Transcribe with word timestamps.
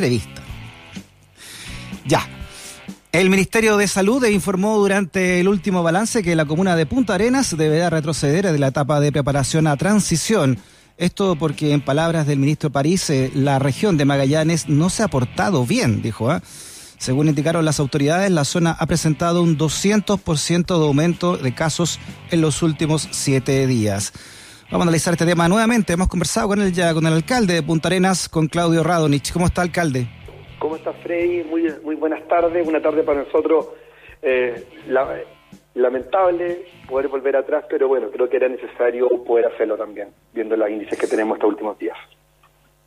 entrevista. 0.00 0.42
Ya. 2.06 2.26
El 3.12 3.28
Ministerio 3.28 3.76
de 3.76 3.86
Salud 3.86 4.24
informó 4.24 4.78
durante 4.78 5.40
el 5.40 5.48
último 5.48 5.82
balance 5.82 6.22
que 6.22 6.36
la 6.36 6.46
comuna 6.46 6.74
de 6.74 6.86
Punta 6.86 7.14
Arenas 7.14 7.56
deberá 7.56 7.90
retroceder 7.90 8.50
de 8.50 8.58
la 8.58 8.68
etapa 8.68 9.00
de 9.00 9.12
preparación 9.12 9.66
a 9.66 9.76
transición. 9.76 10.58
Esto 10.96 11.36
porque, 11.36 11.72
en 11.72 11.80
palabras 11.82 12.26
del 12.26 12.38
ministro 12.38 12.70
París, 12.70 13.10
eh, 13.10 13.30
la 13.34 13.58
región 13.58 13.96
de 13.96 14.04
Magallanes 14.04 14.68
no 14.68 14.88
se 14.90 15.02
ha 15.02 15.08
portado 15.08 15.66
bien, 15.66 16.02
dijo. 16.02 16.30
¿ah? 16.30 16.40
Según 16.98 17.28
indicaron 17.28 17.64
las 17.64 17.80
autoridades, 17.80 18.30
la 18.30 18.44
zona 18.44 18.76
ha 18.78 18.86
presentado 18.86 19.42
un 19.42 19.58
200% 19.58 20.78
de 20.78 20.86
aumento 20.86 21.36
de 21.36 21.54
casos 21.54 21.98
en 22.30 22.40
los 22.40 22.62
últimos 22.62 23.08
siete 23.10 23.66
días. 23.66 24.12
Vamos 24.70 24.84
a 24.84 24.88
analizar 24.88 25.14
este 25.14 25.26
tema 25.26 25.48
nuevamente. 25.48 25.94
Hemos 25.94 26.06
conversado 26.06 26.46
con 26.46 26.60
él 26.60 26.72
ya, 26.72 26.94
con 26.94 27.04
el 27.04 27.12
alcalde 27.12 27.54
de 27.54 27.62
Punta 27.62 27.88
Arenas, 27.88 28.28
con 28.28 28.46
Claudio 28.46 28.84
Radonich. 28.84 29.32
¿Cómo 29.32 29.46
está, 29.46 29.62
alcalde? 29.62 30.06
¿Cómo 30.60 30.76
está, 30.76 30.92
Freddy? 30.92 31.42
Muy, 31.42 31.74
muy 31.82 31.96
buenas 31.96 32.26
tardes. 32.28 32.66
Una 32.68 32.80
tarde 32.80 33.02
para 33.02 33.24
nosotros 33.24 33.66
eh, 34.22 34.64
lamentable 35.74 36.66
poder 36.88 37.08
volver 37.08 37.34
atrás, 37.34 37.64
pero 37.68 37.88
bueno, 37.88 38.10
creo 38.12 38.28
que 38.28 38.36
era 38.36 38.48
necesario 38.48 39.08
poder 39.24 39.46
hacerlo 39.46 39.76
también, 39.76 40.10
viendo 40.32 40.56
los 40.56 40.70
índices 40.70 40.96
que 40.96 41.08
tenemos 41.08 41.36
estos 41.36 41.50
últimos 41.50 41.76
días. 41.76 41.96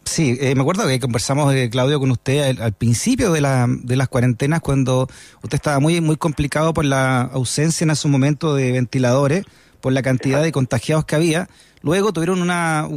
Sí, 0.06 0.38
eh, 0.40 0.56
me 0.56 0.62
acuerdo 0.62 0.88
que 0.88 1.02
conversamos, 1.02 1.54
eh, 1.54 1.70
Claudio, 1.70 2.00
con 2.00 2.12
usted 2.12 2.58
al, 2.62 2.74
principio 2.74 3.34
de, 3.34 3.42
la, 3.42 3.68
de 3.68 3.98
las 3.98 4.08
cuarentenas, 4.08 4.62
cuando 4.62 5.08
usted 5.42 5.56
estaba 5.56 5.82
muy, 5.82 6.00
muy 6.00 6.16
complicado 6.16 6.74
por 6.74 6.86
la 6.86 7.24
ausencia 7.24 7.84
en 7.84 7.96
su 7.98 8.08
momento 8.08 8.56
de 8.56 8.72
ventiladores, 8.72 9.44
por 9.82 9.92
la 9.92 10.02
cantidad 10.02 10.42
de 10.42 10.54
contagiados 10.54 11.04
que 11.04 11.16
había. 11.16 11.50
Luego 11.84 12.14
tuvieron 12.14 12.42
una, 12.42 12.88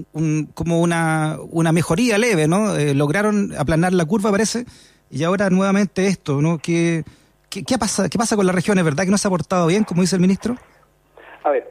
como 0.55 0.81
una, 0.81 1.39
una 1.51 1.73
mejoría 1.73 2.19
leve, 2.19 2.47
¿no? 2.47 2.77
Eh, 2.77 2.95
lograron 2.95 3.53
aplanar 3.59 3.93
la 3.93 4.05
curva, 4.05 4.31
parece, 4.31 4.65
y 5.11 5.25
ahora 5.25 5.51
nuevamente 5.51 6.07
esto, 6.07 6.41
¿no? 6.41 6.59
¿Qué, 6.59 7.03
qué, 7.51 7.65
qué, 7.65 7.79
pasa, 7.79 8.09
¿Qué 8.09 8.17
pasa 8.17 8.37
con 8.37 8.47
la 8.47 8.53
región? 8.53 8.79
¿Es 8.79 8.85
verdad 8.85 9.05
que 9.05 9.11
no 9.11 9.19
se 9.19 9.27
ha 9.27 9.31
portado 9.31 9.67
bien, 9.67 9.83
como 9.83 10.03
dice 10.03 10.15
el 10.15 10.23
ministro? 10.23 10.55
A 11.43 11.51
ver, 11.51 11.69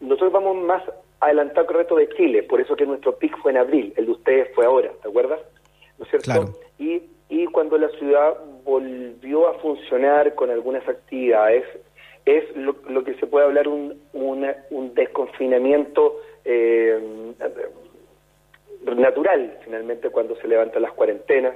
nosotros 0.00 0.32
vamos 0.32 0.56
más 0.64 0.82
adelantado 1.20 1.68
que 1.68 1.72
el 1.74 1.78
resto 1.78 1.96
de 1.96 2.08
Chile, 2.16 2.42
por 2.42 2.60
eso 2.60 2.74
que 2.74 2.84
nuestro 2.84 3.16
pic 3.16 3.36
fue 3.40 3.52
en 3.52 3.58
abril, 3.58 3.94
el 3.96 4.06
de 4.06 4.12
ustedes 4.12 4.48
fue 4.52 4.66
ahora, 4.66 4.90
¿te 5.02 5.08
acuerdas? 5.08 5.38
¿No 5.98 6.04
es 6.04 6.10
cierto? 6.10 6.58
Y, 6.78 7.02
y 7.28 7.46
cuando 7.46 7.78
la 7.78 7.90
ciudad 7.90 8.34
volvió 8.64 9.48
a 9.48 9.54
funcionar 9.60 10.34
con 10.34 10.50
algunas 10.50 10.86
actividades, 10.88 11.64
es 12.24 12.44
lo, 12.56 13.04
que 13.04 13.14
se 13.14 13.26
puede 13.26 13.46
hablar 13.46 13.68
un, 13.68 14.00
un 14.12 14.94
desconfinamiento 14.94 16.16
eh, 16.44 17.34
natural, 18.96 19.58
finalmente, 19.64 20.10
cuando 20.10 20.36
se 20.36 20.48
levantan 20.48 20.82
las 20.82 20.92
cuarentenas, 20.92 21.54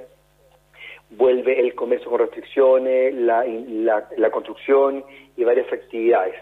vuelve 1.10 1.60
el 1.60 1.74
comercio 1.74 2.10
con 2.10 2.20
restricciones, 2.20 3.14
la, 3.14 3.44
la, 3.44 4.08
la 4.16 4.30
construcción 4.30 5.05
y 5.36 5.44
varias 5.44 5.72
actividades. 5.72 6.34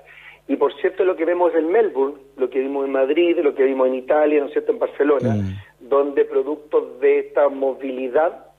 Y 0.48 0.56
por 0.56 0.74
cierto, 0.80 1.04
lo 1.04 1.16
que 1.16 1.24
vemos 1.24 1.54
en 1.54 1.70
Melbourne, 1.70 2.16
lo 2.36 2.50
que 2.50 2.60
vimos 2.60 2.84
en 2.84 2.92
Madrid, 2.92 3.38
lo 3.42 3.54
que 3.54 3.64
vimos 3.64 3.86
en 3.88 3.94
Italia, 3.94 4.40
¿no 4.40 4.46
es 4.46 4.52
cierto?, 4.52 4.72
en 4.72 4.78
Barcelona, 4.78 5.34
mm. 5.34 5.88
donde 5.88 6.24
productos 6.24 7.00
de 7.00 7.20
esta 7.20 7.48
movilidad 7.48 8.51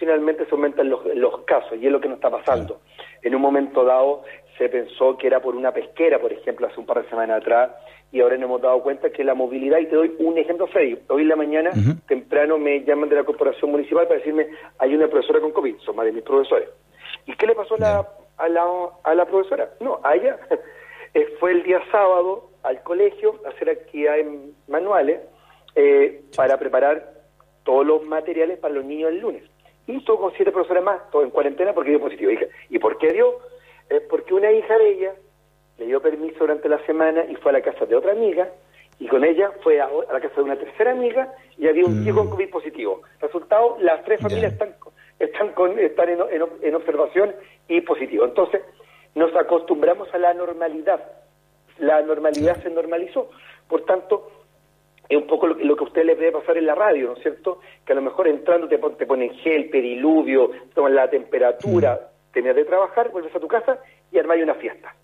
finalmente 0.00 0.46
se 0.46 0.50
aumentan 0.52 0.88
los, 0.88 1.04
los 1.14 1.42
casos, 1.44 1.78
y 1.80 1.86
es 1.86 1.92
lo 1.92 2.00
que 2.00 2.08
nos 2.08 2.16
está 2.16 2.30
pasando. 2.30 2.80
En 3.22 3.34
un 3.34 3.42
momento 3.42 3.84
dado 3.84 4.24
se 4.56 4.68
pensó 4.68 5.16
que 5.16 5.26
era 5.26 5.40
por 5.40 5.54
una 5.54 5.72
pesquera, 5.72 6.18
por 6.18 6.32
ejemplo, 6.32 6.66
hace 6.66 6.80
un 6.80 6.86
par 6.86 7.02
de 7.02 7.08
semanas 7.08 7.42
atrás, 7.42 7.70
y 8.10 8.20
ahora 8.20 8.36
nos 8.36 8.44
hemos 8.44 8.62
dado 8.62 8.82
cuenta 8.82 9.10
que 9.10 9.22
la 9.22 9.34
movilidad, 9.34 9.78
y 9.78 9.86
te 9.86 9.96
doy 9.96 10.16
un 10.18 10.36
ejemplo 10.38 10.66
feo, 10.66 10.98
hoy 11.08 11.22
en 11.22 11.28
la 11.28 11.36
mañana, 11.36 11.70
temprano 12.08 12.58
me 12.58 12.82
llaman 12.82 13.10
de 13.10 13.16
la 13.16 13.24
corporación 13.24 13.70
municipal 13.70 14.08
para 14.08 14.18
decirme, 14.18 14.48
hay 14.78 14.94
una 14.94 15.06
profesora 15.06 15.40
con 15.40 15.52
COVID, 15.52 15.76
son 15.78 15.96
más 15.96 16.06
de 16.06 16.12
mis 16.12 16.24
profesores. 16.24 16.68
¿Y 17.26 17.36
qué 17.36 17.46
le 17.46 17.54
pasó 17.54 17.74
a 17.74 17.78
la, 17.78 18.08
a 18.38 18.48
la, 18.48 18.64
a 19.04 19.14
la 19.14 19.26
profesora? 19.26 19.70
No, 19.80 20.00
a 20.02 20.14
ella 20.14 20.38
eh, 21.14 21.36
fue 21.38 21.52
el 21.52 21.62
día 21.62 21.80
sábado 21.92 22.48
al 22.62 22.82
colegio 22.82 23.40
a 23.44 23.50
hacer 23.50 23.68
actividades 23.68 24.26
manuales 24.66 25.20
eh, 25.74 26.22
para 26.34 26.58
preparar 26.58 27.20
todos 27.64 27.86
los 27.86 28.02
materiales 28.04 28.58
para 28.58 28.74
los 28.74 28.84
niños 28.84 29.10
el 29.10 29.20
lunes. 29.20 29.49
Y 29.90 29.96
estuvo 29.96 30.20
con 30.20 30.32
siete 30.32 30.52
profesores 30.52 30.82
más, 30.84 31.10
todo 31.10 31.22
en 31.22 31.30
cuarentena 31.30 31.72
porque 31.72 31.90
dio 31.90 32.00
positivo. 32.00 32.30
¿Y 32.68 32.78
por 32.78 32.96
qué 32.98 33.12
dio? 33.12 33.40
Es 33.88 34.02
porque 34.02 34.34
una 34.34 34.52
hija 34.52 34.78
de 34.78 34.90
ella 34.90 35.14
le 35.78 35.86
dio 35.86 36.00
permiso 36.00 36.38
durante 36.38 36.68
la 36.68 36.78
semana 36.86 37.24
y 37.24 37.34
fue 37.36 37.50
a 37.50 37.54
la 37.54 37.62
casa 37.62 37.86
de 37.86 37.96
otra 37.96 38.12
amiga 38.12 38.48
y 39.00 39.08
con 39.08 39.24
ella 39.24 39.50
fue 39.62 39.80
a, 39.80 39.88
la 40.12 40.20
casa 40.20 40.36
de 40.36 40.42
una 40.42 40.56
tercera 40.56 40.92
amiga 40.92 41.34
y 41.58 41.66
había 41.66 41.84
un 41.86 42.06
hijo 42.06 42.18
con 42.18 42.28
mm. 42.28 42.30
COVID 42.30 42.50
positivo. 42.50 43.02
Resultado, 43.20 43.78
las 43.80 44.04
tres 44.04 44.20
familias 44.20 44.52
están 44.52 44.74
están 45.18 45.52
con, 45.52 45.78
están 45.78 46.08
en, 46.08 46.18
en, 46.62 46.74
observación 46.74 47.34
y 47.68 47.80
positivo. 47.82 48.24
Entonces, 48.24 48.62
nos 49.14 49.34
acostumbramos 49.36 50.12
a 50.14 50.18
la 50.18 50.32
normalidad. 50.34 51.00
La 51.78 52.00
normalidad 52.02 52.62
se 52.62 52.70
normalizó. 52.70 53.30
Por 53.68 53.84
tanto, 53.84 54.30
es 55.10 55.16
un 55.16 55.26
poco 55.26 55.48
lo, 55.48 55.76
que 55.76 55.84
a 55.84 55.86
usted 55.86 56.04
le 56.04 56.14
puede 56.14 56.30
pasar 56.30 56.56
en 56.56 56.66
la 56.66 56.74
radio, 56.74 57.08
¿no 57.08 57.12
es 57.14 57.22
cierto? 57.22 57.60
Que 57.84 57.92
a 57.92 57.96
lo 57.96 58.02
mejor 58.02 58.28
entrando 58.28 58.68
te, 58.68 58.78
te 58.78 59.06
ponen 59.06 59.34
gel, 59.38 59.68
pediluvio, 59.68 60.50
toman 60.72 60.94
la 60.94 61.10
temperatura, 61.10 61.94
mm. 61.94 62.32
tenías 62.32 62.54
de 62.54 62.64
trabajar, 62.64 63.10
vuelves 63.10 63.34
a 63.34 63.40
tu 63.40 63.48
casa 63.48 63.80
y 64.12 64.18
armáis 64.18 64.42
una 64.42 64.54
fiesta. 64.54 64.94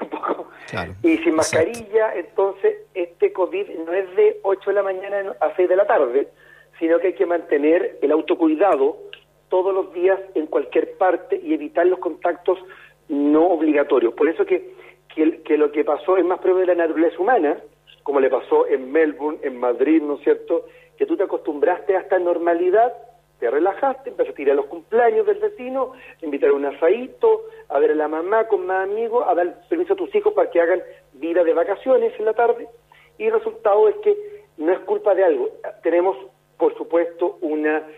y 1.02 1.18
sin 1.18 1.34
mascarilla, 1.34 2.14
entonces 2.14 2.86
este 2.94 3.32
COVID 3.32 3.68
no 3.84 3.92
es 3.92 4.14
de 4.14 4.38
8 4.42 4.70
de 4.70 4.74
la 4.74 4.82
mañana 4.84 5.34
a 5.40 5.54
6 5.56 5.68
de 5.68 5.76
la 5.76 5.86
tarde, 5.86 6.28
sino 6.78 6.98
que 7.00 7.08
hay 7.08 7.14
que 7.14 7.26
mantener 7.26 7.98
el 8.02 8.12
autocuidado 8.12 8.98
todos 9.48 9.74
los 9.74 9.92
días 9.92 10.20
en 10.34 10.46
cualquier 10.46 10.96
parte 10.96 11.40
y 11.42 11.54
evitar 11.54 11.86
los 11.86 11.98
contactos 11.98 12.58
no 13.08 13.48
obligatorios. 13.48 14.14
Por 14.14 14.28
eso 14.28 14.44
que, 14.44 14.74
que, 15.14 15.56
lo 15.56 15.72
que 15.72 15.84
pasó 15.84 16.16
es 16.16 16.24
más 16.24 16.40
propio 16.40 16.60
de 16.60 16.66
la 16.66 16.74
naturaleza 16.74 17.18
humana, 17.18 17.56
como 18.06 18.20
le 18.20 18.30
pasó 18.30 18.68
en 18.68 18.92
Melbourne, 18.92 19.40
en 19.42 19.58
Madrid, 19.58 20.00
¿no 20.00 20.14
es 20.14 20.20
cierto? 20.20 20.66
Que 20.96 21.06
tú 21.06 21.16
te 21.16 21.24
acostumbraste 21.24 21.96
a 21.96 22.02
esta 22.02 22.20
normalidad, 22.20 22.94
te 23.40 23.50
relajaste, 23.50 24.10
empezaste 24.10 24.42
a 24.42 24.44
ir 24.44 24.50
a 24.52 24.54
los 24.54 24.66
cumpleaños 24.66 25.26
del 25.26 25.40
vecino, 25.40 25.90
invitar 26.22 26.50
a 26.50 26.52
un 26.52 26.66
asadito, 26.66 27.46
a 27.68 27.80
ver 27.80 27.90
a 27.90 27.94
la 27.96 28.06
mamá 28.06 28.46
con 28.46 28.64
más 28.64 28.88
amigos, 28.88 29.24
a 29.26 29.34
dar 29.34 29.56
permiso 29.68 29.94
a 29.94 29.96
tus 29.96 30.14
hijos 30.14 30.32
para 30.34 30.48
que 30.48 30.60
hagan 30.60 30.80
vida 31.14 31.42
de 31.42 31.52
vacaciones 31.52 32.12
en 32.16 32.26
la 32.26 32.32
tarde. 32.32 32.68
Y 33.18 33.24
el 33.24 33.32
resultado 33.32 33.88
es 33.88 33.96
que 33.96 34.16
no 34.58 34.72
es 34.72 34.78
culpa 34.80 35.12
de 35.16 35.24
algo. 35.24 35.48
Tenemos, 35.82 36.16
por 36.58 36.76
supuesto, 36.78 37.38
una 37.40 37.88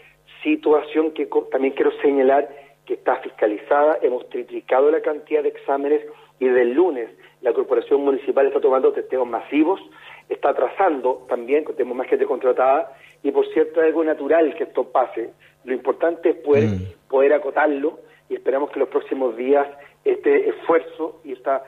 situación 0.43 1.11
que 1.11 1.29
también 1.51 1.75
quiero 1.75 1.91
señalar 2.01 2.49
que 2.87 2.95
está 2.95 3.17
fiscalizada, 3.17 3.99
hemos 4.01 4.27
triplicado 4.31 4.91
la 4.91 5.03
cantidad 5.03 5.43
de 5.43 5.51
exámenes 5.51 6.01
y 6.39 6.49
del 6.49 6.73
lunes 6.73 7.11
la 7.41 7.53
Corporación 7.53 8.03
Municipal 8.03 8.47
está 8.47 8.61
tomando 8.61 8.93
testeos 8.93 9.27
masivos, 9.27 9.81
está 10.29 10.51
atrasando 10.51 11.27
también, 11.29 11.65
tenemos 11.77 11.97
más 11.97 12.09
gente 12.09 12.27
contratada, 12.27 12.93
y 13.23 13.31
por 13.31 13.47
cierto 13.53 13.81
es 13.81 13.87
algo 13.87 14.05
natural 14.05 14.55
que 14.57 14.65
esto 14.65 14.85
pase. 14.91 15.31
Lo 15.65 15.75
importante 15.75 16.31
es 16.31 16.37
poder, 16.37 16.65
mm. 16.65 17.09
poder 17.09 17.33
acotarlo 17.33 18.01
y 18.29 18.35
esperamos 18.35 18.71
que 18.71 18.81
los 18.81 18.89
próximos 18.89 19.37
días 19.37 19.67
este 20.05 20.49
esfuerzo 20.49 21.21
y 21.25 21.33
esta 21.33 21.63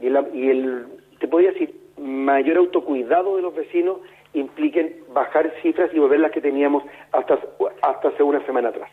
y, 0.00 0.06
y 0.06 0.50
el, 0.50 0.86
te 1.18 1.28
podría 1.28 1.52
decir, 1.52 1.74
mayor 1.98 2.58
autocuidado 2.58 3.36
de 3.36 3.42
los 3.42 3.54
vecinos 3.54 3.98
impliquen 4.34 5.04
bajar 5.12 5.52
cifras 5.62 5.90
y 5.92 5.98
volver 5.98 6.20
las 6.20 6.30
que 6.30 6.40
teníamos 6.40 6.84
hasta, 7.12 7.38
hasta 7.82 8.08
hace 8.08 8.22
una 8.22 8.44
semana 8.46 8.68
atrás. 8.68 8.90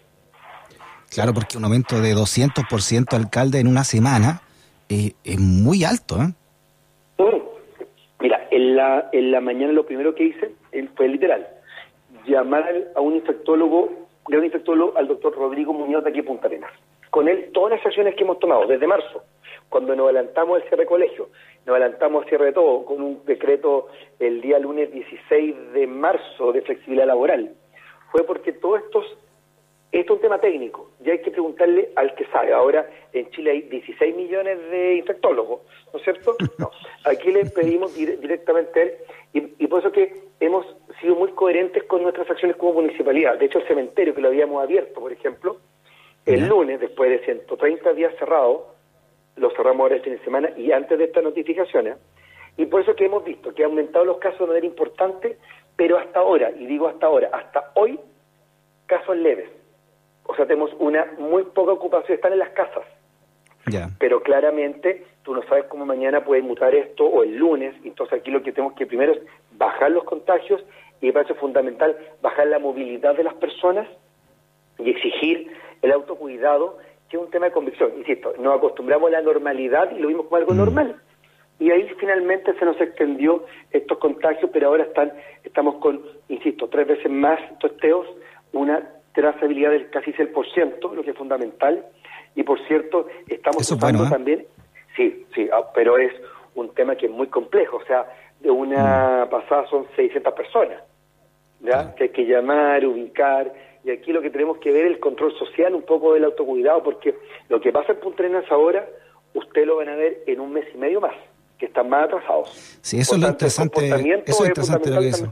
Claro, 1.10 1.34
porque 1.34 1.58
un 1.58 1.66
aumento 1.66 2.02
de 2.02 2.14
200% 2.14 3.14
alcalde 3.14 3.60
en 3.60 3.68
una 3.68 3.84
semana 3.84 4.42
eh, 4.90 5.14
es 5.24 5.40
muy 5.40 5.84
alto. 5.84 6.16
¿eh? 6.16 6.34
Mira, 8.20 8.48
en 8.50 8.76
la, 8.76 9.10
en 9.12 9.32
la 9.32 9.42
mañana 9.42 9.74
lo 9.74 9.86
primero 9.86 10.16
que 10.16 10.24
hice 10.24 10.52
fue 10.96 11.08
literal, 11.08 11.48
llamar 12.26 12.66
a 12.96 13.02
un 13.02 13.16
infectólogo, 13.16 13.90
de 14.28 14.38
un 14.38 14.46
infectólogo 14.46 14.98
al 14.98 15.08
doctor 15.08 15.36
Rodrigo 15.36 15.74
Muñoz 15.74 16.04
de 16.04 16.10
aquí 16.10 16.20
en 16.20 16.26
Punta 16.26 16.48
Arenas. 16.48 16.72
Con 17.10 17.28
él 17.28 17.52
todas 17.54 17.78
las 17.78 17.86
acciones 17.86 18.16
que 18.16 18.24
hemos 18.24 18.40
tomado 18.40 18.66
desde 18.68 18.88
marzo, 18.88 19.24
cuando 19.70 19.96
nos 19.96 20.06
adelantamos 20.06 20.58
el 20.58 20.68
cierre 20.68 20.84
de 20.84 20.88
colegio, 20.88 21.30
nos 21.66 21.76
adelantamos 21.76 22.24
el 22.24 22.30
cierre 22.30 22.46
de 22.48 22.54
todo, 22.54 22.86
con 22.86 23.02
un 23.02 23.24
decreto 23.26 23.90
el 24.20 24.42
día 24.42 24.60
lunes 24.60 24.92
16 24.92 25.74
de 25.74 25.88
marzo 25.88 26.52
de 26.52 26.62
flexibilidad 26.62 27.08
laboral, 27.08 27.54
fue 28.12 28.24
porque 28.24 28.54
todos 28.54 28.82
estos 28.82 29.06
esto 30.00 30.14
es 30.14 30.18
un 30.18 30.22
tema 30.22 30.40
técnico, 30.40 30.92
ya 31.00 31.14
hay 31.14 31.22
que 31.22 31.32
preguntarle 31.32 31.90
al 31.96 32.14
que 32.16 32.26
sabe. 32.26 32.52
Ahora 32.52 32.86
en 33.14 33.30
Chile 33.30 33.52
hay 33.52 33.62
16 33.62 34.16
millones 34.16 34.60
de 34.70 34.96
infectólogos, 34.96 35.62
¿no 35.94 36.00
es 36.00 36.04
cierto? 36.04 36.36
No. 36.58 36.70
Aquí 37.06 37.32
le 37.32 37.46
pedimos 37.46 37.96
directamente 37.96 38.80
a 38.80 38.84
él, 38.84 38.94
y, 39.34 39.68
por 39.68 39.80
eso 39.80 39.92
que 39.92 40.14
hemos 40.40 40.66
sido 41.02 41.16
muy 41.16 41.32
coherentes 41.32 41.84
con 41.84 42.02
nuestras 42.02 42.30
acciones 42.30 42.58
como 42.58 42.74
municipalidad. 42.74 43.38
De 43.38 43.46
hecho, 43.46 43.60
el 43.60 43.68
cementerio 43.68 44.16
que 44.16 44.22
lo 44.22 44.30
habíamos 44.30 44.64
abierto, 44.64 45.00
por 45.00 45.12
ejemplo, 45.12 45.58
el 46.26 46.48
lunes, 46.48 46.80
después 46.80 47.10
de 47.10 47.20
130 47.26 47.94
días 47.94 48.14
cerrado, 48.18 48.68
lo 49.36 49.50
cerramos 49.52 49.82
ahora 49.82 49.96
el 49.96 50.02
fin 50.02 50.14
de 50.14 50.24
semana 50.24 50.50
y 50.58 50.72
antes 50.72 50.98
de 50.98 51.06
estas 51.06 51.24
notificaciones, 51.24 51.98
y 52.58 52.66
por 52.66 52.82
eso 52.82 52.96
que 52.96 53.06
hemos 53.06 53.24
visto 53.24 53.54
que 53.54 53.64
ha 53.64 53.68
aumentado 53.68 54.06
los 54.06 54.18
casos 54.18 54.42
de 54.42 54.48
manera 54.48 54.66
importante, 54.66 55.38
pero 55.76 55.98
hasta 55.98 56.20
ahora, 56.20 56.52
y 56.52 56.66
digo 56.66 56.88
hasta 56.88 57.06
ahora, 57.06 57.30
hasta 57.32 57.72
hoy, 57.76 58.00
casos 58.88 59.18
leves 59.18 59.50
o 60.28 60.36
sea, 60.36 60.46
tenemos 60.46 60.72
una 60.80 61.06
muy 61.18 61.44
poca 61.44 61.72
ocupación, 61.72 62.16
están 62.16 62.34
en 62.34 62.40
las 62.40 62.50
casas. 62.50 62.84
Pero 63.98 64.22
claramente 64.22 65.06
tú 65.24 65.34
no 65.34 65.42
sabes 65.44 65.66
cómo 65.66 65.86
mañana 65.86 66.24
puede 66.24 66.44
mutar 66.44 66.76
esto 66.76 67.04
o 67.04 67.24
el 67.24 67.36
lunes, 67.36 67.74
entonces 67.84 68.20
aquí 68.20 68.30
lo 68.30 68.44
que 68.44 68.52
tenemos 68.52 68.76
que 68.76 68.86
primero 68.86 69.14
es 69.14 69.20
bajar 69.58 69.90
los 69.90 70.04
contagios 70.04 70.64
y 71.02 71.08
me 71.08 71.14
parece 71.14 71.34
fundamental 71.34 71.98
bajar 72.22 72.48
la 72.48 72.60
movilidad 72.60 73.16
de 73.16 73.24
las 73.24 73.34
personas 73.34 73.88
y 74.78 74.92
exigir 74.92 75.52
el 75.82 75.92
autocuidado, 75.92 76.78
que 77.10 77.18
es 77.18 77.24
un 77.24 77.32
tema 77.32 77.48
de 77.48 77.54
convicción. 77.54 77.92
Insisto, 77.98 78.34
nos 78.38 78.56
acostumbramos 78.56 79.10
a 79.10 79.14
la 79.14 79.22
normalidad 79.22 79.92
y 79.96 80.00
lo 80.00 80.10
vimos 80.10 80.26
como 80.26 80.38
algo 80.38 80.54
mm. 80.54 80.58
normal. 80.58 81.02
Y 81.58 81.72
ahí 81.72 81.90
finalmente 82.00 82.54
se 82.60 82.66
nos 82.66 82.80
extendió 82.82 83.46
estos 83.72 83.98
contagios, 83.98 84.52
pero 84.54 84.68
ahora 84.68 84.84
están 84.84 85.14
estamos 85.44 85.76
con, 85.76 86.02
insisto, 86.28 86.68
tres 86.68 86.86
veces 86.88 87.10
más 87.10 87.40
testeos, 87.60 88.06
una 88.52 88.92
trazabilidad 89.16 89.72
del 89.72 89.90
casi 89.90 90.12
6%, 90.12 90.94
lo 90.94 91.04
que 91.04 91.12
es 91.12 91.18
fundamental. 91.18 91.86
Y 92.36 92.44
por 92.44 92.60
cierto, 92.68 93.08
estamos 93.28 93.72
usando 93.72 94.06
¿eh? 94.06 94.10
también, 94.10 94.46
sí, 94.96 95.26
sí, 95.34 95.48
ah, 95.52 95.72
pero 95.74 95.98
es 95.98 96.12
un 96.54 96.74
tema 96.74 96.96
que 96.96 97.08
es 97.08 97.12
muy 97.12 97.28
complejo, 97.28 97.78
o 97.78 97.86
sea, 97.86 98.06
de 98.42 98.52
una 98.52 99.26
mm. 99.26 99.30
pasada 99.30 99.68
son 99.70 99.88
600 99.96 100.34
personas, 100.34 100.84
¿ya? 101.62 101.96
Que 101.96 102.06
hay 102.06 102.10
que 102.10 102.26
llamar, 102.26 102.86
ubicar, 102.86 103.52
y 103.86 103.92
aquí 103.92 104.12
lo 104.12 104.22
que 104.22 104.30
tenemos 104.30 104.58
que 104.58 104.72
ver 104.72 104.86
es 104.86 104.94
el 104.94 105.00
control 105.00 105.38
social, 105.38 105.76
un 105.76 105.84
poco 105.84 106.14
del 106.14 106.26
autocuidado, 106.26 106.84
porque 106.84 107.16
lo 107.50 107.62
que 107.62 107.72
pasa 107.72 107.94
en 107.94 108.00
Punta 108.00 108.24
Arenas 108.24 108.46
ahora, 108.50 108.86
usted 109.34 109.66
lo 109.66 109.78
van 109.78 109.90
a 109.90 109.96
ver 109.96 110.24
en 110.28 110.40
un 110.40 110.52
mes 110.52 110.66
y 110.74 110.78
medio 110.78 111.00
más, 111.00 111.16
que 111.58 111.68
están 111.68 111.90
más 111.90 112.06
atrasados. 112.06 112.50
Sí, 112.82 113.00
eso 113.00 113.16
es 113.16 113.22
lo 113.22 113.28
interesante, 113.28 113.88
eso 114.26 114.44
es 114.44 114.50
interesante 114.50 114.90
lo 114.90 115.00
que 115.00 115.06
dice. 115.06 115.28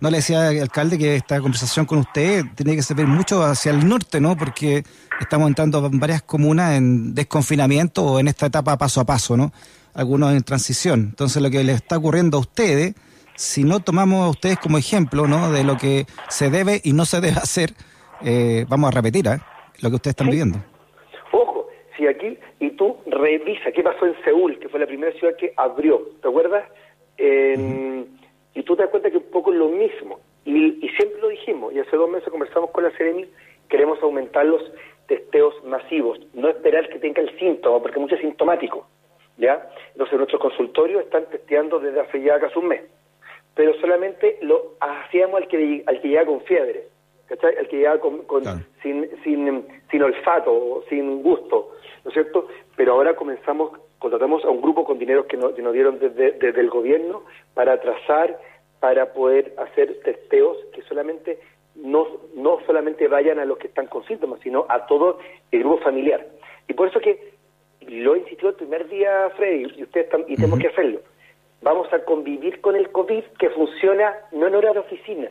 No 0.00 0.10
le 0.10 0.16
decía 0.16 0.48
al 0.48 0.58
alcalde 0.60 0.96
que 0.96 1.16
esta 1.16 1.40
conversación 1.40 1.84
con 1.84 1.98
usted 1.98 2.44
tiene 2.56 2.74
que 2.74 2.82
servir 2.82 3.06
mucho 3.06 3.42
hacia 3.42 3.70
el 3.70 3.86
norte, 3.86 4.18
¿no? 4.18 4.34
Porque 4.34 4.82
estamos 5.20 5.48
entrando 5.48 5.84
en 5.84 6.00
varias 6.00 6.22
comunas 6.22 6.78
en 6.78 7.14
desconfinamiento 7.14 8.02
o 8.04 8.18
en 8.18 8.28
esta 8.28 8.46
etapa 8.46 8.78
paso 8.78 9.02
a 9.02 9.04
paso, 9.04 9.36
¿no? 9.36 9.52
Algunos 9.92 10.32
en 10.32 10.42
transición. 10.42 11.08
Entonces, 11.10 11.42
lo 11.42 11.50
que 11.50 11.62
le 11.64 11.72
está 11.72 11.98
ocurriendo 11.98 12.38
a 12.38 12.40
ustedes, 12.40 12.94
si 13.34 13.62
no 13.62 13.80
tomamos 13.80 14.24
a 14.24 14.30
ustedes 14.30 14.58
como 14.58 14.78
ejemplo, 14.78 15.26
¿no? 15.26 15.52
De 15.52 15.64
lo 15.64 15.76
que 15.76 16.06
se 16.30 16.48
debe 16.48 16.80
y 16.82 16.94
no 16.94 17.04
se 17.04 17.20
debe 17.20 17.36
hacer, 17.42 17.74
eh, 18.24 18.64
vamos 18.70 18.88
a 18.88 18.92
repetir, 18.92 19.26
¿eh? 19.26 19.38
Lo 19.82 19.90
que 19.90 19.96
ustedes 19.96 20.12
están 20.12 20.30
viviendo. 20.30 20.64
Ojo, 21.32 21.66
si 21.98 22.06
aquí, 22.06 22.38
y 22.58 22.70
tú 22.70 22.96
revisa 23.06 23.70
qué 23.74 23.82
pasó 23.82 24.06
en 24.06 24.14
Seúl, 24.24 24.58
que 24.58 24.70
fue 24.70 24.80
la 24.80 24.86
primera 24.86 25.12
ciudad 25.18 25.34
que 25.38 25.52
abrió, 25.58 26.00
¿te 26.22 26.28
acuerdas? 26.28 26.64
En 27.18 28.19
y 28.54 28.62
tú 28.62 28.76
te 28.76 28.82
das 28.82 28.90
cuenta 28.90 29.10
que 29.10 29.18
un 29.18 29.30
poco 29.30 29.52
es 29.52 29.58
lo 29.58 29.68
mismo. 29.68 30.20
Y, 30.44 30.88
siempre 30.96 31.20
lo 31.20 31.28
dijimos, 31.28 31.72
y 31.72 31.78
hace 31.78 31.96
dos 31.96 32.10
meses 32.10 32.28
conversamos 32.28 32.70
con 32.70 32.84
la 32.84 32.90
Ceremi, 32.92 33.26
queremos 33.68 34.02
aumentar 34.02 34.44
los 34.44 34.62
testeos 35.06 35.54
masivos, 35.64 36.18
no 36.34 36.48
esperar 36.48 36.88
que 36.88 36.98
tenga 36.98 37.20
el 37.20 37.38
síntoma, 37.38 37.80
porque 37.80 37.98
mucho 37.98 38.14
es 38.14 38.20
sintomático. 38.20 38.86
¿ya? 39.40 39.70
Entonces 39.92 40.16
nuestros 40.16 40.40
consultorios 40.40 41.04
están 41.04 41.26
testeando 41.26 41.80
desde 41.80 42.00
hace 42.00 42.22
ya 42.22 42.38
casi 42.38 42.58
un 42.58 42.68
mes, 42.68 42.82
pero 43.54 43.74
solamente 43.80 44.38
lo 44.42 44.74
hacíamos 44.80 45.42
al 45.42 45.48
que, 45.48 45.82
al 45.86 46.00
que 46.00 46.08
llega 46.08 46.26
con 46.26 46.40
fiebre, 46.42 46.84
¿cachai? 47.26 47.56
Al 47.56 47.68
que 47.68 47.76
llega 47.78 47.98
con, 47.98 48.22
sin, 48.82 49.08
sin, 49.24 49.66
sin 49.90 50.02
olfato, 50.02 50.84
sin 50.88 51.22
gusto, 51.22 51.72
¿no 52.04 52.10
es 52.10 52.14
cierto? 52.14 52.48
Pero 52.76 52.92
ahora 52.92 53.14
comenzamos 53.14 53.72
contratamos 54.00 54.44
a 54.44 54.50
un 54.50 54.62
grupo 54.62 54.84
con 54.84 54.98
dinero 54.98 55.26
que 55.26 55.36
nos, 55.36 55.54
dieron 55.54 56.00
desde, 56.00 56.38
el 56.40 56.70
gobierno 56.70 57.22
para 57.54 57.80
trazar, 57.80 58.40
para 58.80 59.12
poder 59.12 59.54
hacer 59.58 60.00
testeos 60.02 60.56
que 60.74 60.82
solamente 60.82 61.38
no, 61.76 62.06
no 62.34 62.58
solamente 62.66 63.06
vayan 63.08 63.38
a 63.38 63.44
los 63.44 63.58
que 63.58 63.68
están 63.68 63.86
con 63.86 64.04
síntomas, 64.06 64.40
sino 64.40 64.64
a 64.68 64.86
todo 64.86 65.18
el 65.52 65.60
grupo 65.60 65.84
familiar. 65.84 66.26
Y 66.66 66.72
por 66.72 66.88
eso 66.88 66.98
que 66.98 67.34
lo 67.86 68.16
insistió 68.16 68.48
el 68.48 68.54
primer 68.54 68.88
día, 68.88 69.30
Freddy, 69.36 69.70
y 69.76 69.82
ustedes 69.82 70.08
y 70.26 70.36
tenemos 70.36 70.58
que 70.58 70.68
hacerlo. 70.68 71.00
Vamos 71.60 71.92
a 71.92 72.02
convivir 72.04 72.62
con 72.62 72.76
el 72.76 72.90
COVID 72.90 73.24
que 73.38 73.50
funciona 73.50 74.14
no 74.32 74.46
en 74.46 74.54
hora 74.54 74.72
de 74.72 74.78
oficina. 74.78 75.30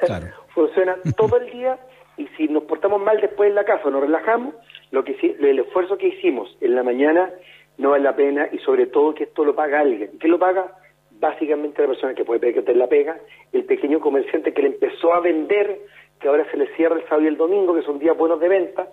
funciona 0.54 0.96
todo 1.16 1.36
el 1.36 1.48
día 1.52 1.78
y 2.16 2.26
si 2.36 2.48
nos 2.48 2.64
portamos 2.64 3.00
mal 3.00 3.20
después 3.20 3.48
en 3.48 3.54
la 3.54 3.64
casa, 3.64 3.88
nos 3.88 4.02
relajamos, 4.02 4.54
lo 4.90 5.04
que 5.04 5.12
el 5.12 5.60
esfuerzo 5.60 5.96
que 5.96 6.08
hicimos 6.08 6.56
en 6.60 6.74
la 6.74 6.82
mañana 6.82 7.30
no 7.78 7.90
vale 7.90 8.04
la 8.04 8.14
pena 8.14 8.48
y 8.52 8.58
sobre 8.58 8.86
todo 8.86 9.14
que 9.14 9.24
esto 9.24 9.44
lo 9.44 9.54
paga 9.54 9.80
alguien. 9.80 10.18
¿Qué 10.18 10.28
lo 10.28 10.38
paga? 10.38 10.76
Básicamente 11.12 11.82
la 11.82 11.88
persona 11.88 12.14
que 12.14 12.24
puede 12.24 12.40
pedir 12.40 12.76
la 12.76 12.86
pega, 12.88 13.16
el 13.52 13.64
pequeño 13.64 14.00
comerciante 14.00 14.52
que 14.52 14.62
le 14.62 14.68
empezó 14.68 15.14
a 15.14 15.20
vender, 15.20 15.80
que 16.20 16.28
ahora 16.28 16.48
se 16.50 16.56
le 16.56 16.74
cierra 16.76 16.96
el 16.96 17.02
sábado 17.04 17.22
y 17.22 17.28
el 17.28 17.36
domingo, 17.36 17.74
que 17.74 17.82
son 17.82 17.98
días 17.98 18.16
buenos 18.16 18.40
de 18.40 18.48
venta. 18.48 18.88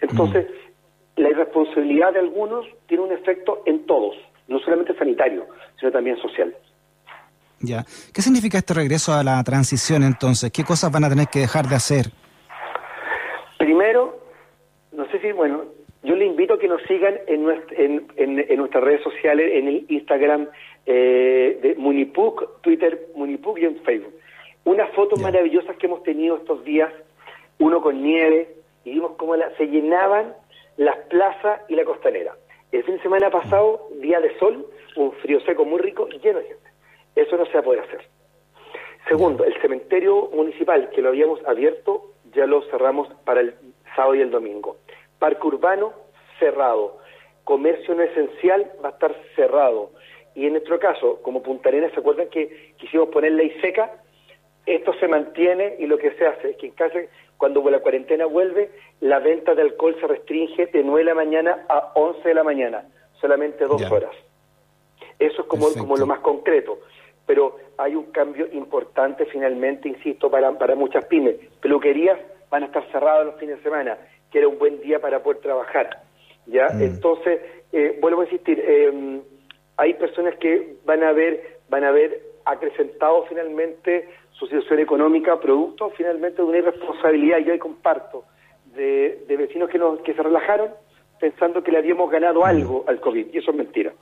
Entonces, 0.00 0.46
la 1.16 1.28
irresponsabilidad 1.28 2.14
de 2.14 2.20
algunos 2.20 2.66
tiene 2.86 3.04
un 3.04 3.12
efecto 3.12 3.62
en 3.66 3.86
todos, 3.86 4.16
no 4.48 4.58
solamente 4.60 4.94
sanitario, 4.96 5.46
sino 5.78 5.92
también 5.92 6.16
social. 6.16 6.54
Ya. 7.60 7.84
¿Qué 8.14 8.22
significa 8.22 8.56
este 8.56 8.72
regreso 8.72 9.12
a 9.12 9.22
la 9.22 9.42
transición 9.44 10.02
entonces? 10.02 10.50
¿Qué 10.50 10.64
cosas 10.64 10.90
van 10.90 11.04
a 11.04 11.10
tener 11.10 11.28
que 11.28 11.40
dejar 11.40 11.66
de 11.66 11.76
hacer? 11.76 12.06
Primero, 13.58 14.18
no 14.92 15.06
sé 15.10 15.20
si, 15.20 15.32
bueno, 15.32 15.64
yo 16.02 16.16
le 16.16 16.24
invito 16.24 16.54
a 16.54 16.58
que 16.58 16.68
nos 16.68 16.82
sigan 16.82 17.18
en, 17.26 18.06
en, 18.16 18.56
nuestras 18.56 18.82
redes 18.82 19.02
sociales, 19.02 19.52
en 19.54 19.68
el 19.68 19.84
Instagram 19.88 20.48
eh, 20.86 21.58
de 21.60 21.74
Munipuc, 21.76 22.60
Twitter 22.62 23.08
Munipuc 23.14 23.58
y 23.58 23.66
en 23.66 23.80
Facebook. 23.82 24.14
Unas 24.64 24.90
fotos 24.94 25.20
maravillosas 25.20 25.76
que 25.76 25.86
hemos 25.86 26.02
tenido 26.02 26.36
estos 26.36 26.64
días, 26.64 26.90
uno 27.58 27.82
con 27.82 28.02
nieve, 28.02 28.48
y 28.84 28.92
vimos 28.92 29.12
cómo 29.18 29.34
se 29.58 29.66
llenaban 29.66 30.34
las 30.78 30.96
plazas 31.08 31.60
y 31.68 31.74
la 31.74 31.84
costanera. 31.84 32.34
El 32.72 32.82
fin 32.84 32.96
de 32.96 33.02
semana 33.02 33.30
pasado, 33.30 33.88
día 34.00 34.20
de 34.20 34.38
sol, 34.38 34.66
un 34.96 35.12
frío 35.12 35.40
seco 35.40 35.64
muy 35.64 35.80
rico 35.80 36.08
y 36.10 36.18
lleno 36.18 36.38
de 36.38 36.46
gente. 36.46 36.70
Eso 37.14 37.36
no 37.36 37.44
se 37.44 37.52
va 37.52 37.60
a 37.60 37.64
poder 37.64 37.80
hacer. 37.80 38.00
Segundo, 39.08 39.44
el 39.44 39.60
cementerio 39.60 40.30
municipal 40.32 40.88
que 40.90 41.02
lo 41.02 41.10
habíamos 41.10 41.44
abierto, 41.46 42.12
ya 42.32 42.46
lo 42.46 42.62
cerramos 42.70 43.08
para 43.24 43.40
el 43.40 43.54
sábado 43.96 44.14
y 44.14 44.20
el 44.20 44.30
domingo. 44.30 44.76
Parque 45.20 45.46
urbano 45.46 45.92
cerrado. 46.40 46.98
Comercio 47.44 47.94
no 47.94 48.02
esencial 48.02 48.72
va 48.82 48.88
a 48.88 48.92
estar 48.92 49.14
cerrado. 49.36 49.92
Y 50.34 50.46
en 50.46 50.52
nuestro 50.52 50.80
caso, 50.80 51.20
como 51.22 51.42
Punta 51.42 51.68
Arenas, 51.68 51.92
¿se 51.92 52.00
acuerdan 52.00 52.28
que 52.28 52.74
quisimos 52.78 53.10
poner 53.10 53.32
ley 53.32 53.52
seca? 53.60 53.92
Esto 54.66 54.92
se 54.94 55.08
mantiene 55.08 55.76
y 55.78 55.86
lo 55.86 55.98
que 55.98 56.12
se 56.12 56.26
hace 56.26 56.50
es 56.50 56.56
que 56.56 56.66
en 56.66 56.72
casa, 56.72 56.98
cuando 57.36 57.68
la 57.70 57.80
cuarentena 57.80 58.26
vuelve, 58.26 58.70
la 59.00 59.18
venta 59.18 59.54
de 59.54 59.62
alcohol 59.62 59.96
se 60.00 60.06
restringe 60.06 60.66
de 60.66 60.82
9 60.82 61.00
de 61.00 61.04
la 61.04 61.14
mañana 61.14 61.66
a 61.68 61.92
11 61.94 62.28
de 62.28 62.34
la 62.34 62.44
mañana, 62.44 62.84
solamente 63.20 63.64
dos 63.66 63.82
horas. 63.90 64.12
Eso 65.18 65.42
es 65.42 65.48
como, 65.48 65.66
como 65.76 65.96
lo 65.96 66.06
más 66.06 66.20
concreto. 66.20 66.78
Pero 67.26 67.58
hay 67.76 67.94
un 67.94 68.06
cambio 68.10 68.48
importante 68.52 69.26
finalmente, 69.26 69.88
insisto, 69.88 70.30
para, 70.30 70.50
para 70.52 70.74
muchas 70.74 71.04
pymes. 71.04 71.36
Peluquerías 71.60 72.18
van 72.48 72.62
a 72.62 72.66
estar 72.66 72.90
cerradas 72.90 73.26
los 73.26 73.36
fines 73.36 73.58
de 73.58 73.62
semana 73.62 73.98
que 74.30 74.38
era 74.38 74.48
un 74.48 74.58
buen 74.58 74.80
día 74.80 75.00
para 75.00 75.22
poder 75.22 75.40
trabajar. 75.40 76.02
¿ya? 76.46 76.68
Mm. 76.68 76.82
Entonces, 76.82 77.40
eh, 77.72 77.98
vuelvo 78.00 78.22
a 78.22 78.24
insistir, 78.24 78.58
eh, 78.58 79.20
hay 79.76 79.94
personas 79.94 80.34
que 80.36 80.76
van 80.84 81.02
a 81.02 81.12
ver, 81.12 81.60
van 81.68 81.84
a 81.84 81.90
ver 81.90 82.20
acrecentado 82.44 83.24
finalmente 83.28 84.08
su 84.32 84.46
situación 84.46 84.80
económica 84.80 85.38
producto 85.38 85.90
finalmente 85.96 86.42
de 86.42 86.48
una 86.48 86.58
irresponsabilidad, 86.58 87.38
y 87.38 87.44
yo 87.44 87.52
ahí 87.52 87.58
comparto, 87.58 88.24
de, 88.74 89.24
vecinos 89.28 89.68
que, 89.68 89.78
nos, 89.78 90.00
que 90.00 90.14
se 90.14 90.22
relajaron 90.22 90.70
pensando 91.18 91.62
que 91.62 91.70
le 91.70 91.78
habíamos 91.78 92.10
ganado 92.10 92.44
algo 92.44 92.84
al 92.86 93.00
COVID, 93.00 93.26
y 93.32 93.38
eso 93.38 93.50
es 93.50 93.56
mentira. 93.56 93.92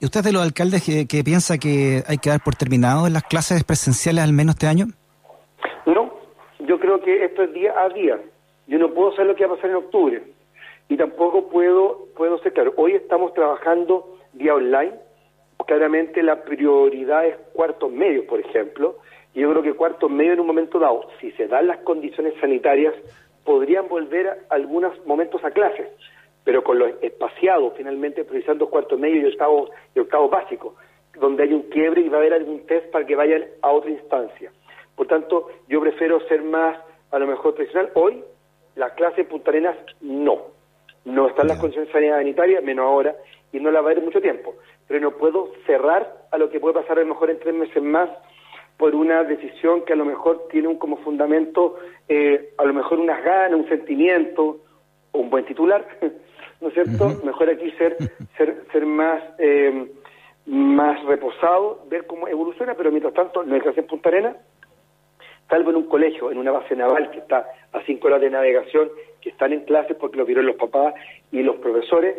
¿Y 0.00 0.04
usted 0.04 0.22
de 0.22 0.32
los 0.32 0.42
alcaldes 0.42 0.84
que, 0.84 1.06
que 1.06 1.22
piensa 1.22 1.58
que 1.58 2.02
hay 2.06 2.18
que 2.18 2.30
dar 2.30 2.40
por 2.44 2.56
terminado 2.56 3.06
en 3.06 3.12
las 3.12 3.22
clases 3.22 3.62
presenciales 3.64 4.24
al 4.24 4.32
menos 4.32 4.54
este 4.54 4.66
año? 4.66 4.86
No, 5.86 6.12
yo 6.60 6.78
creo 6.78 7.00
que 7.00 7.24
esto 7.24 7.42
es 7.42 7.52
día 7.52 7.72
a 7.78 7.88
día. 7.88 8.20
Yo 8.72 8.78
no 8.78 8.94
puedo 8.94 9.10
saber 9.10 9.26
lo 9.26 9.34
que 9.34 9.44
va 9.44 9.52
a 9.52 9.56
pasar 9.56 9.68
en 9.68 9.76
octubre 9.76 10.22
y 10.88 10.96
tampoco 10.96 11.50
puedo, 11.50 12.06
puedo 12.16 12.38
ser 12.38 12.54
claro. 12.54 12.72
Hoy 12.78 12.94
estamos 12.94 13.34
trabajando 13.34 14.16
vía 14.32 14.54
online. 14.54 14.94
Claramente 15.66 16.22
la 16.22 16.42
prioridad 16.42 17.26
es 17.26 17.36
cuartos 17.52 17.92
medios, 17.92 18.24
por 18.24 18.40
ejemplo. 18.40 18.96
Y 19.34 19.40
yo 19.40 19.50
creo 19.50 19.62
que 19.62 19.74
cuartos 19.74 20.10
medios 20.10 20.32
en 20.36 20.40
un 20.40 20.46
momento 20.46 20.78
dado, 20.78 21.06
si 21.20 21.32
se 21.32 21.48
dan 21.48 21.66
las 21.66 21.80
condiciones 21.80 22.32
sanitarias, 22.40 22.94
podrían 23.44 23.88
volver 23.88 24.46
algunos 24.48 25.04
momentos 25.04 25.44
a 25.44 25.50
clases, 25.50 25.88
pero 26.42 26.64
con 26.64 26.78
lo 26.78 26.86
espaciado, 26.86 27.72
finalmente 27.72 28.24
precisando 28.24 28.70
cuartos 28.70 28.98
medios 28.98 29.22
y 29.22 29.32
octavos, 29.32 29.70
y 29.94 30.00
octavos 30.00 30.30
básicos, 30.30 30.72
donde 31.20 31.42
hay 31.42 31.52
un 31.52 31.64
quiebre 31.64 32.00
y 32.00 32.08
va 32.08 32.16
a 32.16 32.20
haber 32.20 32.32
algún 32.32 32.64
test 32.64 32.90
para 32.90 33.04
que 33.04 33.16
vayan 33.16 33.44
a 33.60 33.70
otra 33.70 33.90
instancia. 33.90 34.50
Por 34.96 35.08
tanto, 35.08 35.48
yo 35.68 35.78
prefiero 35.82 36.26
ser 36.26 36.42
más, 36.42 36.78
a 37.10 37.18
lo 37.18 37.26
mejor 37.26 37.54
tradicional. 37.54 37.90
Hoy 37.92 38.24
la 38.76 38.90
clase 38.94 39.24
Punta 39.24 39.50
Arenas 39.50 39.76
no. 40.00 40.38
No 41.04 41.28
están 41.28 41.48
las 41.48 41.58
condiciones 41.58 41.90
sanitarias, 41.92 42.62
menos 42.62 42.84
ahora, 42.84 43.16
y 43.52 43.58
no 43.58 43.70
la 43.70 43.80
va 43.80 43.88
a 43.88 43.92
haber 43.92 44.04
mucho 44.04 44.20
tiempo. 44.20 44.54
Pero 44.86 45.00
no 45.00 45.12
puedo 45.12 45.52
cerrar 45.66 46.26
a 46.30 46.38
lo 46.38 46.48
que 46.48 46.60
puede 46.60 46.74
pasar 46.74 46.98
a 46.98 47.02
lo 47.02 47.08
mejor 47.08 47.30
en 47.30 47.40
tres 47.40 47.54
meses 47.54 47.82
más 47.82 48.08
por 48.76 48.94
una 48.94 49.22
decisión 49.24 49.84
que 49.84 49.92
a 49.92 49.96
lo 49.96 50.04
mejor 50.04 50.48
tiene 50.50 50.68
un 50.68 50.78
como 50.78 50.96
fundamento 50.98 51.76
eh, 52.08 52.52
a 52.58 52.64
lo 52.64 52.74
mejor 52.74 52.98
unas 52.98 53.22
ganas, 53.22 53.58
un 53.58 53.68
sentimiento, 53.68 54.60
o 55.12 55.18
un 55.18 55.30
buen 55.30 55.44
titular, 55.44 55.86
¿no 56.60 56.68
es 56.68 56.74
cierto? 56.74 57.20
Mejor 57.24 57.50
aquí 57.50 57.70
ser, 57.72 57.96
ser, 58.36 58.64
ser 58.72 58.86
más, 58.86 59.22
eh, 59.38 59.92
más 60.46 61.02
reposado, 61.04 61.84
ver 61.88 62.06
cómo 62.06 62.28
evoluciona, 62.28 62.74
pero 62.74 62.90
mientras 62.90 63.14
tanto, 63.14 63.44
no 63.44 63.54
hay 63.54 63.60
que 63.60 63.68
hacer 63.68 63.86
Punta 63.86 64.08
Arena, 64.08 64.36
salvo 65.52 65.68
en 65.68 65.76
un 65.76 65.86
colegio, 65.86 66.30
en 66.30 66.38
una 66.38 66.50
base 66.50 66.74
naval 66.74 67.10
que 67.10 67.18
está 67.18 67.46
a 67.72 67.82
cinco 67.82 68.06
horas 68.06 68.22
de 68.22 68.30
navegación, 68.30 68.90
que 69.20 69.28
están 69.28 69.52
en 69.52 69.66
clases 69.66 69.98
porque 69.98 70.16
lo 70.16 70.24
vieron 70.24 70.46
los 70.46 70.56
papás 70.56 70.94
y 71.30 71.42
los 71.42 71.56
profesores, 71.56 72.16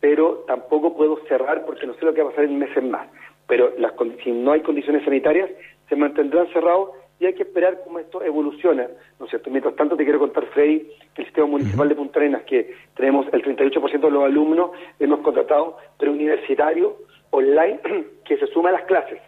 pero 0.00 0.44
tampoco 0.46 0.94
puedo 0.94 1.16
cerrar 1.26 1.64
porque 1.64 1.86
no 1.86 1.94
sé 1.94 2.04
lo 2.04 2.12
que 2.12 2.20
va 2.20 2.28
a 2.28 2.30
pasar 2.32 2.44
en 2.44 2.58
meses 2.58 2.84
más. 2.84 3.08
Pero 3.46 3.72
las, 3.78 3.94
si 4.22 4.32
no 4.32 4.52
hay 4.52 4.60
condiciones 4.60 5.02
sanitarias, 5.02 5.50
se 5.88 5.96
mantendrán 5.96 6.46
cerrados 6.52 6.90
y 7.18 7.24
hay 7.24 7.32
que 7.32 7.44
esperar 7.44 7.80
cómo 7.84 8.00
esto 8.00 8.22
evoluciona, 8.22 8.86
¿no 9.18 9.24
es 9.24 9.30
cierto? 9.30 9.48
Mientras 9.48 9.74
tanto, 9.76 9.96
te 9.96 10.04
quiero 10.04 10.18
contar, 10.18 10.44
Freddy, 10.48 10.80
que 11.14 11.22
el 11.22 11.24
sistema 11.24 11.46
municipal 11.46 11.88
de 11.88 11.94
Punta 11.94 12.18
Arenas, 12.18 12.42
que 12.42 12.74
tenemos 12.96 13.26
el 13.32 13.42
38% 13.42 13.98
de 13.98 14.10
los 14.10 14.24
alumnos, 14.24 14.72
hemos 15.00 15.20
contratado 15.20 15.78
preuniversitario 15.98 16.98
online 17.30 17.80
que 18.26 18.36
se 18.36 18.46
suma 18.48 18.68
a 18.68 18.72
las 18.72 18.84
clases, 18.84 19.22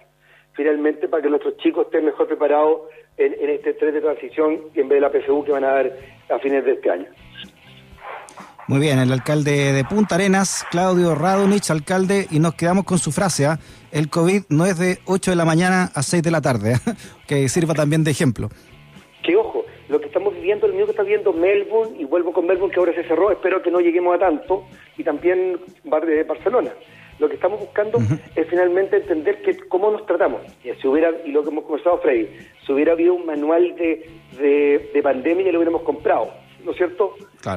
finalmente 0.53 1.09
para 1.09 1.23
que 1.23 1.31
nuestros 1.31 1.57
chicos 1.57 1.87
estén 1.87 2.05
mejor 2.05 2.27
preparados 2.27 2.83
en, 3.17 3.35
en 3.41 3.51
este 3.51 3.75
tren 3.75 3.95
de 3.95 4.01
transición 4.01 4.61
en 4.75 4.89
vez 4.89 4.97
de 4.97 5.01
la 5.01 5.11
PSU 5.11 5.45
que 5.45 5.53
van 5.53 5.65
a 5.65 5.73
dar 5.73 5.93
a 6.29 6.39
fines 6.39 6.65
de 6.65 6.73
este 6.73 6.91
año. 6.91 7.07
Muy 8.69 8.81
bien, 8.81 8.99
el 8.99 9.13
alcalde 9.13 9.73
de 9.73 9.85
Punta 9.85 10.17
Arenas, 10.17 10.67
Claudio 10.73 11.15
Radonich, 11.15 11.71
alcalde, 11.71 12.27
y 12.33 12.41
nos 12.41 12.55
quedamos 12.55 12.85
con 12.85 12.99
su 12.99 13.13
frase, 13.13 13.47
¿ah? 13.47 13.61
el 13.93 14.11
COVID 14.11 14.43
no 14.49 14.67
es 14.67 14.77
de 14.77 14.99
8 15.05 15.31
de 15.31 15.37
la 15.37 15.45
mañana 15.45 15.89
a 15.95 16.03
6 16.03 16.21
de 16.21 16.31
la 16.33 16.41
tarde, 16.41 16.75
¿ah? 16.75 16.95
que 17.29 17.49
sirva 17.49 17.75
también 17.75 18.03
de 18.03 18.11
ejemplo. 18.11 18.49
Que 19.23 19.37
ojo, 19.37 19.65
lo 19.89 20.01
que 20.01 20.07
estamos 20.07 20.35
viviendo, 20.35 20.67
el 20.67 20.75
mío 20.75 20.85
que 20.85 20.91
está 20.91 21.05
viendo 21.05 21.33
Melbourne, 21.33 21.97
y 21.97 22.05
vuelvo 22.07 22.33
con 22.33 22.45
Melbourne 22.45 22.75
que 22.75 22.81
ahora 22.81 22.93
se 22.93 23.05
cerró, 23.05 23.31
espero 23.31 23.63
que 23.63 23.71
no 23.71 23.79
lleguemos 23.79 24.17
a 24.17 24.19
tanto, 24.19 24.65
y 24.99 25.05
también 25.05 25.61
de 25.85 26.25
Barcelona. 26.25 26.73
Lo 27.19 27.29
que 27.29 27.35
estamos 27.37 27.61
buscando 27.61 27.99
es 28.35 28.49
finalmente 28.49 28.97
entender 28.97 29.43
que 29.43 29.57
cómo 29.69 29.91
nos 29.91 30.05
tratamos. 30.07 30.43
Y 30.63 30.71
si 30.81 30.87
hubiera, 30.89 31.11
y 31.25 31.31
lo 31.31 31.43
que 31.43 31.51
hemos 31.51 31.65
conversado, 31.65 31.99
Freddy, 31.99 32.29
si 32.65 32.73
hubiera 32.73 32.93
habido 32.93 33.15
un 33.15 33.27
manual 33.27 33.75
de, 33.77 34.09
de, 34.39 34.91
de 34.93 35.03
pandemia 35.03 35.47
ya 35.47 35.53
lo 35.53 35.59
hubiéramos 35.59 35.83
comprado 35.83 36.31
¿no 36.67 36.73
es 36.73 36.77
cierto? 36.77 37.15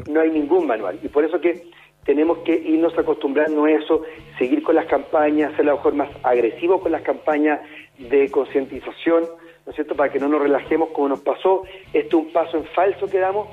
No 0.07 0.21
hay 0.21 0.29
ningún 0.29 0.67
manual. 0.67 0.99
Y 1.01 1.07
por 1.09 1.25
eso 1.25 1.41
que 1.41 1.63
tenemos 2.05 2.37
que 2.39 2.53
irnos 2.53 2.97
acostumbrando 2.97 3.65
a 3.65 3.71
eso, 3.71 4.03
seguir 4.37 4.63
con 4.63 4.75
las 4.75 4.85
campañas, 4.85 5.51
ser 5.55 5.61
a 5.61 5.71
lo 5.71 5.77
mejor 5.77 5.95
más 5.95 6.09
agresivos 6.23 6.81
con 6.81 6.91
las 6.91 7.01
campañas 7.01 7.59
de 7.97 8.29
concientización, 8.29 9.23
¿no 9.65 9.71
es 9.71 9.75
cierto? 9.75 9.95
Para 9.95 10.11
que 10.11 10.19
no 10.19 10.29
nos 10.29 10.41
relajemos 10.41 10.89
como 10.89 11.09
nos 11.09 11.21
pasó. 11.21 11.63
Esto 11.91 12.19
es 12.19 12.25
un 12.25 12.31
paso 12.31 12.57
en 12.57 12.65
falso 12.65 13.07
que 13.07 13.17
damos, 13.17 13.49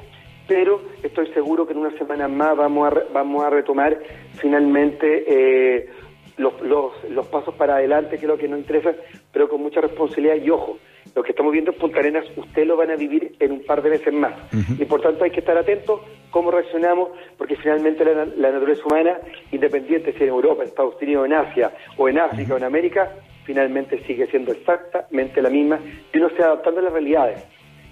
pero 0.46 0.80
estoy 1.02 1.26
seguro 1.32 1.66
que 1.66 1.72
en 1.72 1.80
una 1.80 1.96
semana 1.98 2.28
más 2.28 2.56
vamos 2.56 2.92
a, 2.92 3.02
vamos 3.12 3.44
a 3.44 3.50
retomar 3.50 3.98
finalmente 4.40 5.24
eh, 5.26 5.88
los, 6.36 6.60
los, 6.62 6.92
los 7.10 7.26
pasos 7.26 7.54
para 7.54 7.76
adelante, 7.76 8.18
que 8.18 8.26
es 8.26 8.28
lo 8.28 8.38
que 8.38 8.48
nos 8.48 8.58
interesa, 8.58 8.94
pero 9.32 9.48
con 9.48 9.62
mucha 9.62 9.80
responsabilidad 9.80 10.36
y 10.36 10.50
ojo 10.50 10.78
lo 11.14 11.22
que 11.22 11.30
estamos 11.30 11.52
viendo 11.52 11.72
en 11.72 11.78
Punta 11.78 12.00
Arenas, 12.00 12.24
usted 12.36 12.66
lo 12.66 12.76
van 12.76 12.90
a 12.90 12.96
vivir 12.96 13.36
en 13.38 13.52
un 13.52 13.64
par 13.64 13.82
de 13.82 13.90
veces 13.90 14.12
más. 14.12 14.34
Y 14.78 14.84
por 14.84 15.00
tanto 15.00 15.24
hay 15.24 15.30
que 15.30 15.40
estar 15.40 15.56
atentos 15.56 16.00
cómo 16.30 16.50
reaccionamos, 16.50 17.10
porque 17.38 17.56
finalmente 17.56 18.04
la, 18.04 18.50
naturaleza 18.50 18.82
humana, 18.84 19.18
independiente 19.50 20.12
si 20.12 20.24
en 20.24 20.28
Europa, 20.28 20.62
en 20.62 20.68
Estados 20.68 21.00
Unidos, 21.00 21.26
en 21.26 21.32
Asia, 21.32 21.72
o 21.96 22.08
en 22.08 22.18
África, 22.18 22.54
o 22.54 22.56
en 22.58 22.64
América, 22.64 23.14
finalmente 23.44 24.02
sigue 24.06 24.26
siendo 24.26 24.52
exactamente 24.52 25.40
la 25.40 25.48
misma 25.48 25.80
y 26.12 26.18
uno 26.18 26.28
se 26.36 26.42
adaptando 26.42 26.80
a 26.80 26.84
las 26.84 26.92
realidades. 26.92 27.46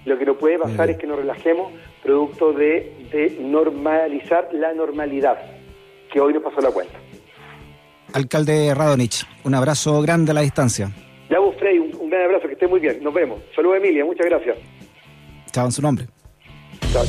Lo 0.05 0.19
que 0.19 0.27
no 0.27 0.37
puede 0.37 0.59
pasar 0.59 0.91
es 0.91 0.99
que 0.99 1.07
nos 1.07 1.17
relajemos 1.17 1.73
producto 2.03 2.53
de, 2.53 3.09
de 3.11 3.39
normalizar 3.41 4.49
la 4.53 4.75
normalidad, 4.75 5.39
que 6.13 6.21
hoy 6.21 6.35
nos 6.35 6.43
pasó 6.43 6.61
la 6.61 6.71
cuenta. 6.71 6.99
Alcalde 8.13 8.75
Radonich, 8.75 9.27
un 9.45 9.55
abrazo 9.55 10.01
grande 10.03 10.31
a 10.31 10.35
la 10.35 10.43
distancia. 10.43 10.91
Ya 11.29 11.39
vos, 11.41 11.57
Frey, 11.59 11.79
un, 11.79 12.11
gran 12.11 12.27
abrazo, 12.27 12.47
que 12.47 12.53
esté 12.53 12.69
muy 12.69 12.81
bien. 12.81 13.03
Nos 13.03 13.13
vemos. 13.13 13.41
Saludos, 13.57 13.79
Emilia. 13.79 14.05
Muchas 14.05 14.27
gracias. 14.27 14.57
Chao, 15.51 15.67
en 15.67 15.73
su 15.73 15.83
nombre. 15.83 16.07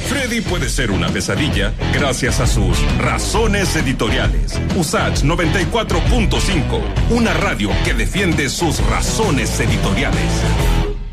Freddy 0.08 0.42
puede 0.42 0.68
ser 0.68 0.90
una 0.90 1.10
pesadilla 1.10 1.72
gracias 1.94 2.40
a 2.40 2.48
sus 2.48 2.82
razones 2.98 3.76
editoriales. 3.76 4.60
USACH 4.76 5.24
94.5, 5.24 7.16
una 7.16 7.34
radio 7.34 7.70
que 7.84 7.94
defiende 7.94 8.50
sus 8.50 8.84
razones 8.90 9.60
editoriales. 9.60 10.85